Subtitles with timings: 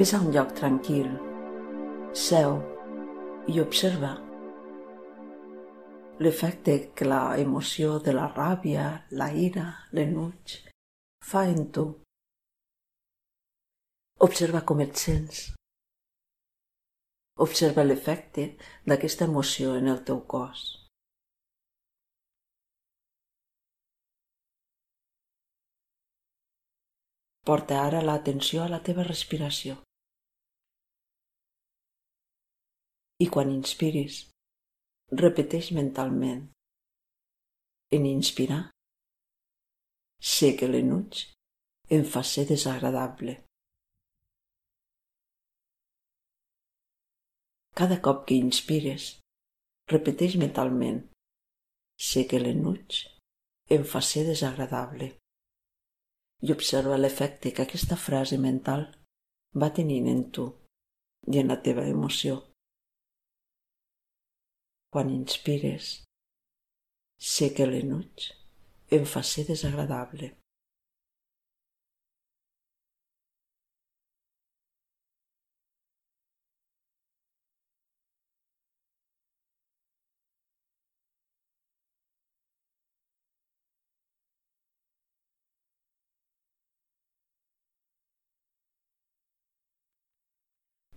[0.00, 1.08] Ves a un lloc tranquil,
[2.16, 2.54] seu
[3.52, 4.14] i observa
[6.24, 8.86] l'efecte que la emoció de la ràbia,
[9.20, 10.54] la ira, l'enuig
[11.32, 11.84] fa en tu.
[14.28, 15.42] Observa com et sents.
[17.48, 18.46] Observa l'efecte
[18.88, 20.64] d'aquesta emoció en el teu cos.
[27.44, 29.76] Porta ara l'atenció a la teva respiració.
[33.20, 34.22] I quan inspiris,
[35.12, 36.46] repeteix mentalment.
[37.92, 38.62] En inspirar,
[40.20, 41.26] sé que l'enuig
[41.90, 43.36] em fa ser desagradable.
[47.76, 49.12] Cada cop que inspires,
[49.92, 51.02] repeteix mentalment.
[52.00, 53.02] Sé que l'enuig
[53.76, 55.12] em fa ser desagradable
[56.40, 58.86] i observa l'efecte que aquesta frase mental
[59.62, 60.46] va tenint en tu
[61.28, 62.49] i en la teva emoció.
[64.94, 65.88] Quan inspires,
[67.34, 68.26] sé que l'enuig
[68.98, 70.34] em fa ser desagradable.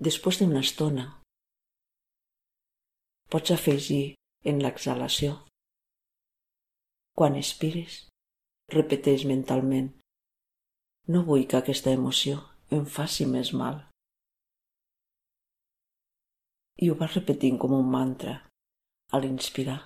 [0.03, 1.22] després d'una estona.
[3.33, 4.13] Pots afegir
[4.45, 5.39] en l'exhalació.
[7.17, 7.95] Quan expires,
[8.75, 9.87] repeteix mentalment.
[11.09, 12.43] No vull que aquesta emoció
[12.77, 13.81] em faci més mal.
[16.77, 18.37] I ho vas repetint com un mantra.
[19.09, 19.79] A l'inspirar,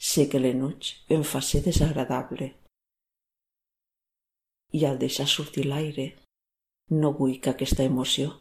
[0.00, 2.54] sé que l'enuig em fa ser desagradable.
[4.72, 6.14] I al deixar sortir l'aire,
[6.96, 8.38] no vull que aquesta emoció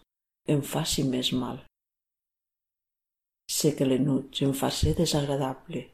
[0.48, 1.66] em faci més mal.
[3.58, 5.88] Sé que l'enuig em fa ser desagradable.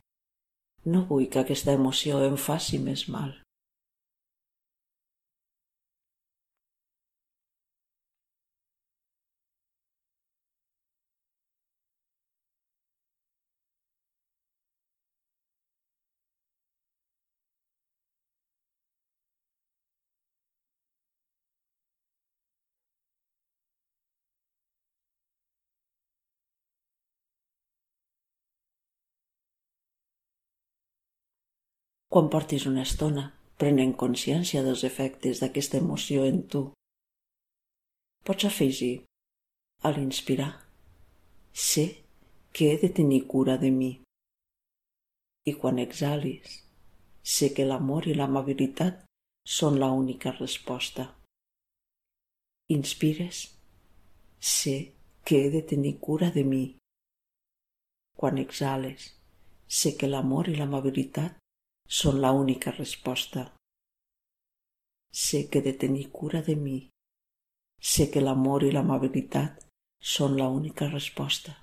[0.94, 3.32] No vull que aquesta emoció em faci més mal.
[32.14, 33.24] Quan portis una estona
[33.58, 36.62] prenent consciència dels efectes d'aquesta emoció en tu.
[38.22, 39.00] Pots afegir,
[39.82, 40.52] a l'inspirar,
[41.54, 41.88] sé
[42.54, 43.90] que he de tenir cura de mi.
[45.50, 46.62] I quan exhalis,
[47.26, 49.02] sé que l'amor i l'amabilitat
[49.58, 51.10] són la única resposta.
[52.78, 53.44] Inspires,
[54.38, 54.78] sé
[55.26, 56.66] que he de tenir cura de mi.
[58.14, 59.16] Quan exhales,
[59.66, 61.42] sé que l'amor i l'amabilitat
[61.88, 63.52] són la única resposta.
[65.12, 66.90] Sé que de tenir cura de mi.
[67.80, 69.68] Sé que l'amor i l'amabilitat
[70.00, 71.63] són la única resposta.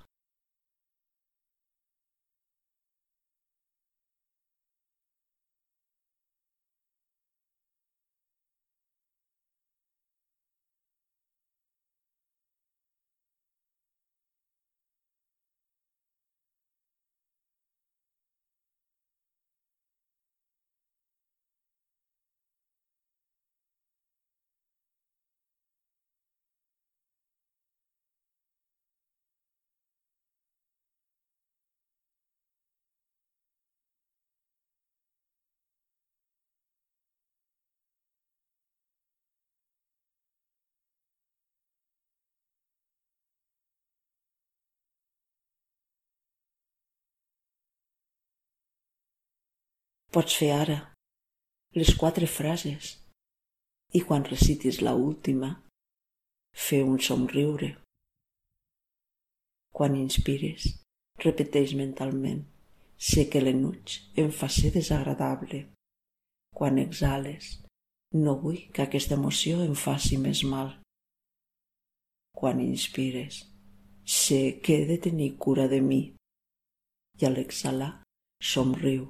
[50.11, 50.73] Pots fer ara
[51.79, 52.87] les quatre frases
[53.95, 55.51] i quan recitis la última,
[56.51, 57.69] fer un somriure.
[59.71, 60.65] Quan inspires,
[61.23, 62.41] repeteix mentalment
[63.11, 65.61] sé que l'enuig em fa ser desagradable.
[66.51, 67.53] Quan exhales,
[68.11, 70.73] no vull que aquesta emoció em faci més mal.
[72.35, 73.45] Quan inspires,
[74.03, 76.03] sé que he de tenir cura de mi.
[77.15, 77.93] I a l'exhalar,
[78.43, 79.07] somriu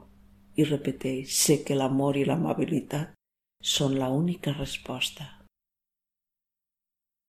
[0.59, 3.13] i repeteix sé que l'amor i l'amabilitat
[3.73, 5.27] són la única resposta.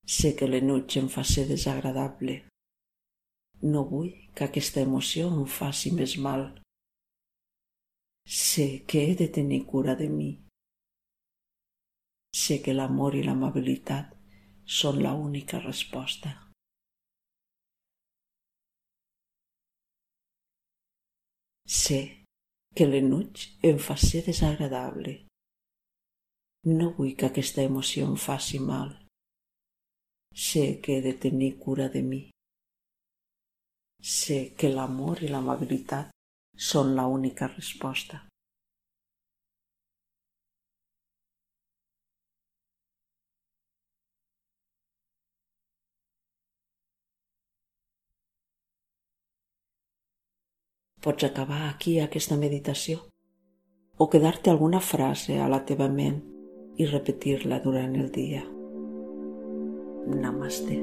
[0.06, 2.40] Sé que l'enuig em fa ser desagradable.
[3.62, 6.48] No vull que aquesta emoció em faci més mal.
[8.26, 10.32] Sé que he de tenir cura de mi.
[12.34, 14.16] Sé que l'amor i l'amabilitat
[14.66, 16.32] són la única resposta.
[21.66, 22.21] Sé
[22.74, 25.14] que l'enuig em fa ser desagradable.
[26.64, 28.94] No vull que aquesta emoció em faci mal.
[30.32, 32.22] Sé que he de tenir cura de mi.
[34.00, 36.10] Sé que l'amor i l'amabilitat
[36.56, 38.22] són la única resposta.
[51.02, 53.00] Pots acabar aquí aquesta meditació
[53.98, 56.20] o quedar-te alguna frase a la teva ment
[56.78, 58.44] i repetir-la durant el dia.
[60.06, 60.78] Namaste.